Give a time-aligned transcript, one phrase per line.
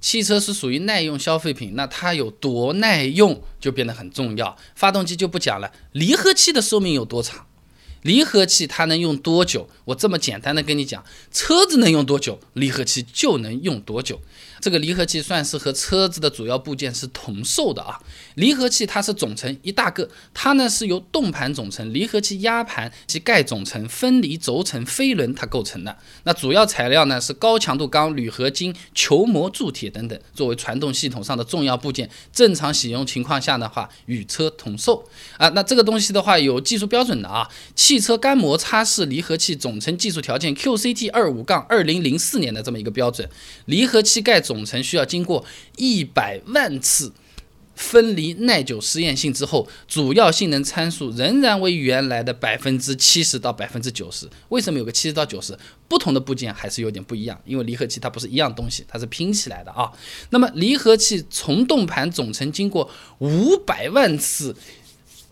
[0.00, 4.56] 汽车是属于耐用消费品，那它有多耐用就变得很重要。
[4.74, 7.46] 发动机就不讲了，离合器的寿命有多长？
[8.02, 9.68] 离合器它能用多久？
[9.84, 14.22] 我这么简单的跟你讲，车子能用多久，离合器就能用多久。
[14.60, 17.98] 这个离合器算是和车子的主要部件是同寿的啊。
[18.34, 25.96] 离合器它是总成一大个，它呢是由动盘总成、离合器压盘及盖总成、分离轴承、飞轮它构成的。
[26.24, 32.08] 那主要材料呢是高强度钢、铝合金、球膜铸铁等等，作为传动系统上的重要部件。
[32.32, 35.04] 正常使用情况下的话，与车同寿
[35.36, 35.48] 啊。
[35.50, 37.48] 那这个东西的话有技术标准的啊。
[37.74, 43.28] 汽车干摩擦式离合器总成技术条件 QCT 二五杠二零零四年的这么一个标准，
[43.66, 45.46] 离合器盖总成需要经过
[45.76, 47.12] 一百万次
[47.76, 54.28] 分离耐久试验性之后，主要性能参数仍然为原来的百分之七十到百分之九十。
[54.48, 55.56] 为什么有个七十到九十？
[55.86, 59.92] 不同的部件还是有点不一样，因为离合器它不是一样东西，它是拼起来的啊。
[60.30, 64.56] 那么离合器从动盘总成经过五百万次。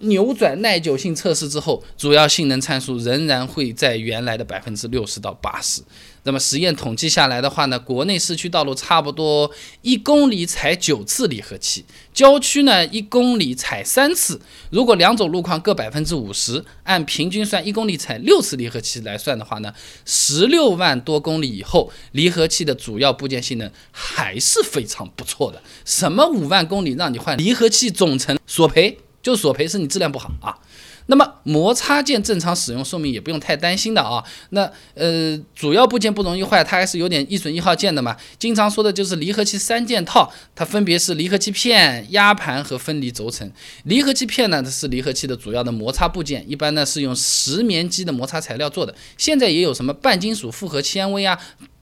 [0.00, 5.82] 扭转耐久性测试之后，主要性能参数仍然会在原来的百分之六十到八十。
[6.24, 9.50] 那么实验统计下来的话呢，国内市区道路差不多
[9.82, 14.40] 一公里踩九次离合器，郊区呢一公里踩三次。
[14.70, 19.72] 如果两种路况各百分之五十，按平均算一公里踩六次离合器来算的话呢，
[20.04, 25.62] 十六万多公里以后，离合器的主要部件性能还是非常不错的。
[25.84, 28.98] 什么五万公里让你换离合器总成索赔？
[29.28, 30.56] 就索赔是你质量不好啊，
[31.04, 34.24] 那么摩擦件正常使用寿命也不用太担心的啊。
[34.50, 38.16] 那呃主要部件不容易坏，它还是有点一损一耗件的嘛。
[38.38, 43.52] 经常说的就是离合器三件套，它分别是离合器片、压盘和分离轴承。
[43.84, 48.94] 离合器片呢，它是离合器的主要的摩擦部件，一般呢是用石棉基的摩擦材料做的。
[49.18, 51.38] 现在也有什么半金属复合纤维啊。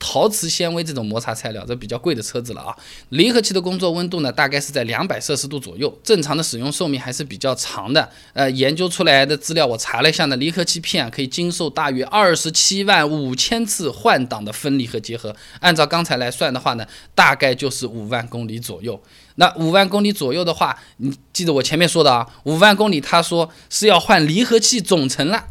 [0.00, 2.74] 陶瓷纤维这种摩擦材料，这比较贵的车子了啊。
[3.10, 8.08] 离合器的工作温度呢，大概是在两百摄氏度左右，正常的使用寿命还是比较长的。
[8.32, 15.36] 呃，研究出来的资料我查了一下呢，离合器片可以经受大约二十七万五千次换挡的分离和结合。
[15.60, 19.00] 按照刚才来算的话呢，大概就是五万公里左右。
[19.36, 25.44] 那五万公里左右的话，你记得我前面说的啊，五万公里他说是要换离合器总成了，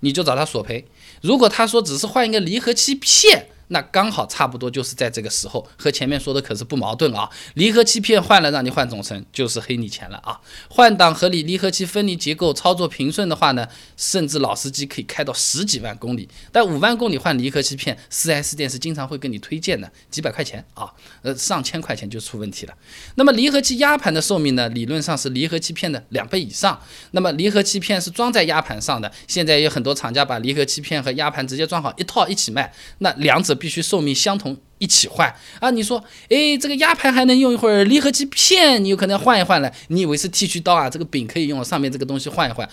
[0.00, 0.84] 你就找他索赔。
[1.20, 7.28] 如果他说只是换一个离合器片，那刚好差不多就是在这个时候，和前面说的可是不矛盾啊。
[7.54, 10.38] 离合器片换了，让你换总成，就是黑你钱了啊。
[10.68, 13.66] 换挡合理，离合器分离结构操作平顺的话呢，
[13.96, 16.28] 甚至老司机可以开到十几万公里。
[16.52, 20.92] 但五万公里换离合器片，4S 店是经常会跟你推荐的，几百块钱啊，
[21.22, 22.74] 呃上千块钱就出问题了。
[23.14, 26.78] 那么离合器压盘的寿命呢，理论上是离合器片的两倍以上。
[27.12, 33.53] 那么离合器片是装在压盘上的，现在有很多厂家把离合器片和压盘直接装好一套一起卖，那两者。
[33.54, 35.70] 必须寿命相同一起换啊！
[35.70, 39.72] 你说，哎，这个压盘还能用一会儿，离合器片你有可能要换一换了。
[39.88, 40.90] 你以为是剃须刀啊？
[40.90, 42.68] 这个柄可以用，上面这个东西换一换，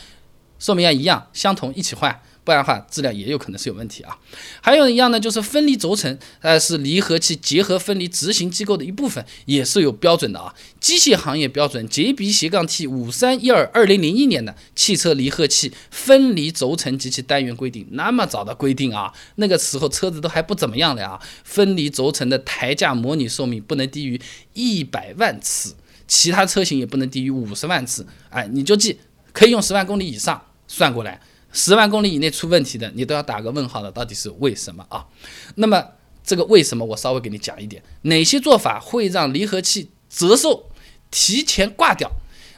[0.59, 2.19] 寿命要一样，相同一起换。
[2.43, 4.17] 不然的话，质量也有可能是有问题啊。
[4.61, 10.53] 还有一样呢，就是分离轴承，呃，是离合器结合分离执行机构的一部分，也是有标准的啊。
[10.79, 21.21] 机械行业标准 JB 斜杠 T 五三一二二零零一年的汽车离合器分离轴承及其单元规定，那么早的规定啊，那个时候车子都还不怎么样的啊。
[21.43, 24.19] 分离轴承的台架模拟寿命不能低于
[24.53, 25.75] 一百万次，
[26.07, 28.07] 其他车型也不能低于五十万次。
[28.29, 28.99] 哎，你就记，
[29.31, 31.21] 可以用十万公里以上算过来。
[31.51, 35.05] 十万公里以内出问题的，你都要打个问号的，到底是为什么啊？
[35.55, 35.83] 那么
[36.23, 40.69] 这个为什么，我稍微给你讲一点，哪些做法会让离合器折寿、
[41.09, 42.09] 提前挂掉？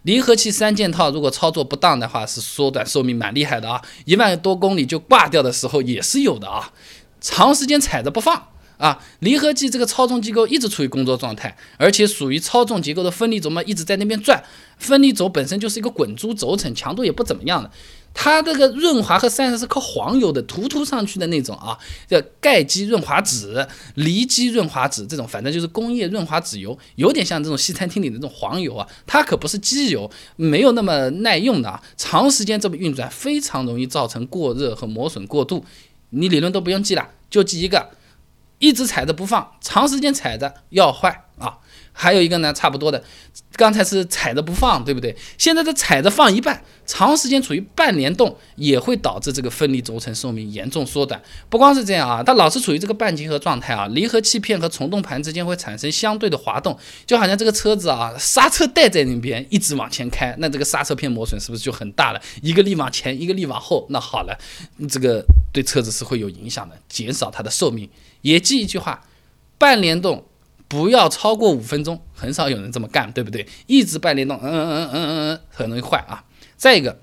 [0.03, 6.73] 离合器三件套如果操作不当的话，是缩短寿命蛮厉害的啊，一万多公里就挂掉的时候也是有的啊。
[7.21, 14.43] 长时间踩着不放啊，离合器这个操纵机构一直处于工作状态，而且属于操纵结构的分离轴嘛，一直在那边转，
[14.77, 17.69] 分离轴本身就是一个滚珠轴承，强度也不怎么样的。
[18.15, 21.75] 它这个润滑和散热是靠黄油的涂涂上去的那种啊，
[22.07, 28.87] 叫钙基润滑脂、离基润滑脂这种，反正就是工业润滑脂油，有点像这种西餐厅里的这种黄油啊。
[29.07, 31.81] 它可不是机油，没有那么耐用的啊。
[31.97, 35.65] 长时间这么运转，非常容易造成过热和磨损过度。
[36.11, 37.89] 你理论都不用记了，就记一个：
[38.63, 41.57] 一直踩着不放，长时间踩着要坏啊。
[41.95, 43.03] 还有一个呢，差不多的，
[43.55, 45.15] 刚才是踩着不放，对不对？
[45.37, 51.21] 现在这踩着放一半，长时间处于半联动，也会导致这个分离轴承寿命严重缩短。
[51.49, 56.75] 不光是这样啊，它老是处于这个半结合状态啊，离合器片和从动盘之间会产生相对的滑动，
[57.05, 62.21] 就好像这个车子啊，刹车带在那边一直往前开，那这个刹车片磨损是不是就很大了？
[62.41, 64.35] 一个力往前，一个力往后，那好了，
[64.89, 67.87] 这个对车子是会有影响的，减少它的寿命。
[68.23, 69.05] 也记一句话，
[69.57, 70.25] 半联动。
[70.67, 73.47] 不要超过五分钟，很少有人这么干，对不对？
[73.67, 76.25] 一直半联动，嗯嗯嗯嗯嗯嗯，很容易坏啊。
[76.57, 76.99] 再一个。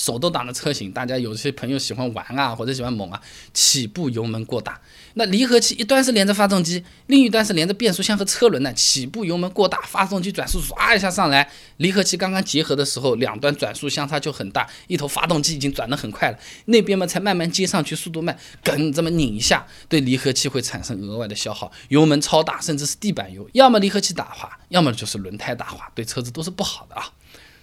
[0.00, 3.20] 手动挡的车型，大家有些朋友喜欢玩啊，或者喜欢猛啊，
[3.52, 4.80] 起步油门过大。
[5.12, 27.10] 那离合器一端是连着发动机，另一端是连着变速箱和车轮的，起步油门过大，发动机转速唰一下上来，离合器刚刚结合的时候，两端转速相差就很大，一头发动机已经转得很快了，那边嘛才慢慢接上去，速度慢，梗这么拧一下，对离合器会产生额外的消耗，油门超大，甚至是地板油，要么离合器打滑，要么就是轮胎打滑，对车子都是不好的啊。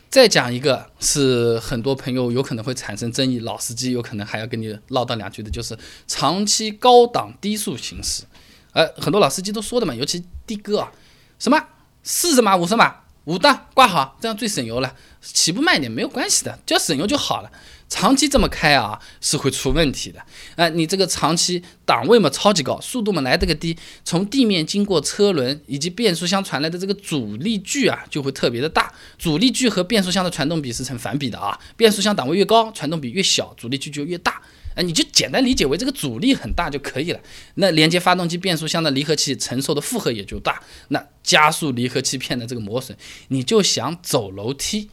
[0.09, 5.77] 再讲一个，是很多朋友有可能会产生争议，老司机有可能还要跟你唠叨两句的，就是
[6.07, 8.23] 长期高档低速行驶。
[8.71, 10.91] 呃，很多老司机都说的嘛，尤其的哥啊，
[11.37, 11.61] 什么
[12.03, 12.95] 四十码、五十码、
[13.27, 14.95] 五档挂好，这样最省油了。
[15.21, 17.51] 起步慢一点没有关系的，只要省油就好了。
[17.89, 20.21] 长期这么开啊，是会出问题的。
[20.55, 28.93] 啊，你这个长期档位嘛超级高，速度嘛来这个低，从地面经过车轮以及变速箱传来的这个阻力距啊，就会特别的大。
[29.19, 34.41] 阻力距和变速箱的传动比是成反比的啊，变速箱档位越高，传动比越小，阻力距就越大。
[34.77, 37.19] 哎，你就简单理解为这个阻力很大就可以了。
[37.55, 42.97] 那连接发动机、变速箱的离合器承受的负荷也就大，那加速离合器片的这个磨损。
[43.27, 44.89] 你就想走楼梯，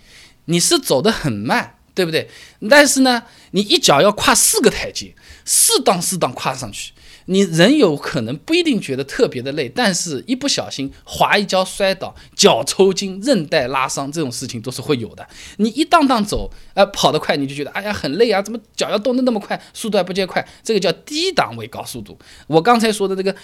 [0.47, 1.79] 你是走得很慢。
[1.97, 2.29] 对不对？
[2.69, 3.23] 但是呢，
[3.53, 5.15] 你一脚要跨四个台阶，
[5.45, 6.93] 适当适当跨上去，
[7.27, 15.27] 你人有可能不一定觉得特别的累，但是一不小心滑一跤摔倒，脚抽筋、韧带拉伤这种事情都是会有的。
[15.57, 20.47] 你一档档走，呃，跑得快，你就觉得哎呀很累啊，怎么脚要动得那么快，速度还不见快？
[20.63, 22.19] 这个叫低档位高速度。
[22.47, 23.35] 我刚才说的这个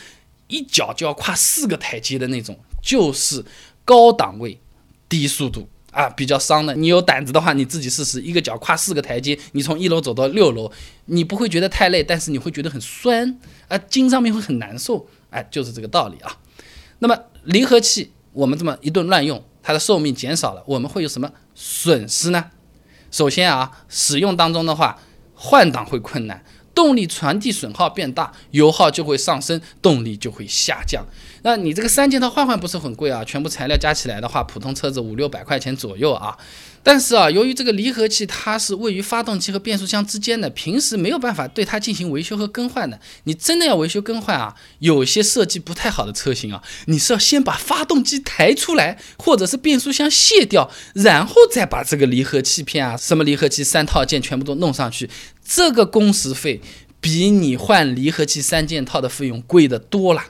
[0.49, 3.45] 一脚就要跨四个台阶的那种，就是
[3.85, 4.59] 高档位
[5.09, 5.69] 低速度。
[5.91, 6.75] 啊，比较伤的。
[6.75, 10.71] 你有胆子的话，你自己试试，一个脚跨四个台阶，你从一楼走到六楼，
[11.07, 13.39] 你不会觉得太累，但是你会觉得很酸，
[13.69, 16.37] 啊，筋上面会很难受，哎，就是这个道理啊。
[17.01, 22.51] 那么离合器我们这么一顿乱用，它的寿命减少了，我们会有什么损失呢？
[23.11, 25.01] 首先啊，使用当中的话，
[25.35, 26.45] 换挡会困难。
[26.75, 31.05] 动力传递损耗变大，油耗就会上升，动力就会下降。
[31.43, 33.25] 那你这个三件套换换不是很贵啊？
[33.25, 36.37] 全部材料加起来的话，普通车子五六百块钱左右啊。
[36.83, 42.99] 但是啊，由于这个离合器它是位于发动机和变速箱之间的，平时没有办法对它进行维修和更换的。
[43.25, 55.11] 你真的要维修更换啊，有些设计不太好的车型啊，你是要先把发动机抬出来，或者是变速箱卸掉，然后再把这个离合器片啊，什么离合器三套件全部都弄上去。
[55.45, 56.63] 这个工时费
[57.01, 60.25] 比你换离合器三件套的费用贵的多了，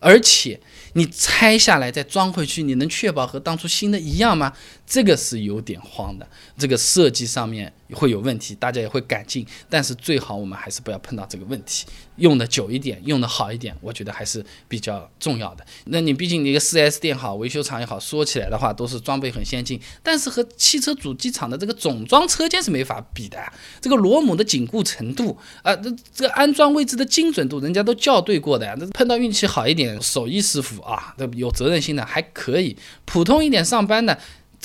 [0.00, 0.60] 而且
[0.94, 4.52] 你拆下来再装回去，你能确保和当初新的一样吗？
[4.86, 11.84] 这个是有点慌的，这个设计上面会有问题，大家也会改进，但是最好我们还是不要碰到这个问题，
[12.16, 15.66] 用的久一点，用的好一点，我觉得还是比较重要的。
[15.86, 23.38] 那你毕竟你一个 4S 店好，维修厂也好，说起来的话都是装备很先进，但是和汽车主机厂的这个总装车间是没法比的。
[23.80, 28.72] 这个螺母的紧固程度啊，这这个安装位置的精准度，人家都校对过的。
[28.78, 34.16] 那碰到运气好一点，手艺师傅啊，这有责任心的还可以，普通一点上班的。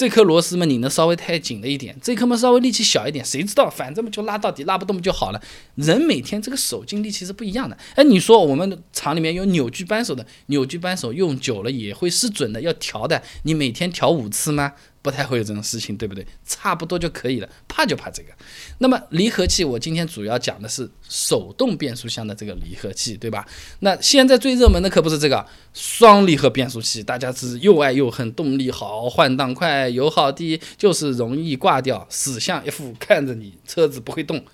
[0.01, 3.69] 这颗螺丝嘛拧的稍微太紧了一点，这颗嘛稍微力气小一点，谁知道？
[3.69, 5.39] 反正嘛就拉到底，拉不动就好了。
[5.75, 7.77] 人每天这个手劲力其实不一样的。
[7.93, 13.21] 哎，你说我们厂里面有扭矩扳手的，扭矩扳手用久了也会失准的，要调的。
[13.43, 14.73] 你每天调五次吗？
[15.01, 16.25] 不太会有这种事情，对不对？
[16.45, 18.29] 差不多就可以了，怕就怕这个。
[18.77, 23.45] 那么离合器，我今天主要讲的是手动变速箱的这个离合器，对吧？
[23.79, 34.45] 那现在最热门的可不是这个双离合变速器，大家是又爱又恨，动力好，换挡快，油耗低，就是容易挂掉，死相一副看着你车子不会动。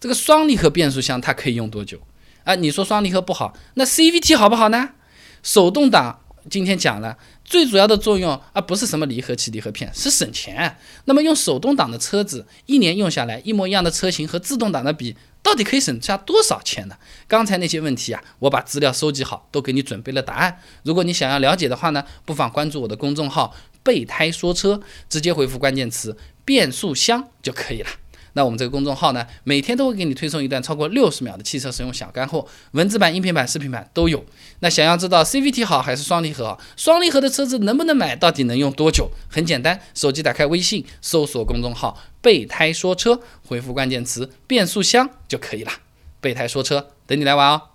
[0.00, 2.00] 这个双离合变速箱它可以用多久？
[2.44, 4.90] 啊，你说双离合不好，那 CVT 好不好呢？
[5.42, 6.20] 手动挡。
[6.50, 10.76] 今天讲了最主要的作用，而不是什么离合器、离合片，是省钱。
[11.04, 16.96] 那么用手动挡的车子，一年用下来，一模一样的车型和自动挡的比，到底可以省下多少钱呢？
[17.28, 20.60] 刚才那些问题啊，我把资料收集好，都给你准备了答案。
[20.82, 27.88] 如果你想要了解的话呢，不妨关注我的公众号“备胎说车”，直接回复关键词“变速箱”就可以了。
[28.34, 34.24] 那我们这个公众号呢，每天都会给你推送一段超过六十秒的汽车使用小干货，文字版、音频版、视频版都有。
[34.60, 39.10] 那想要知道 CVT 好还是双离合好，双离合的车子能不能买，到底能用多久？
[39.28, 45.72] 很简单，手机打开微信，搜索公众号“备胎说车”，回复关键词“变速箱”就可以了。
[46.20, 47.71] 备胎说车，等你来玩哦。